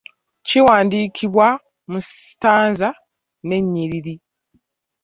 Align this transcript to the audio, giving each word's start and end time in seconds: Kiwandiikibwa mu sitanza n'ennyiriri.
Kiwandiikibwa 0.47 1.47
mu 1.91 1.99
sitanza 2.09 2.89
n'ennyiriri. 3.47 4.15